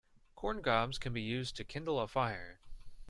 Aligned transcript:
Corn 0.35 0.63
cobs 0.63 0.97
can 0.97 1.13
be 1.13 1.21
used 1.21 1.55
to 1.57 1.63
kindle 1.63 1.99
a 1.99 2.07
fire. 2.07 2.59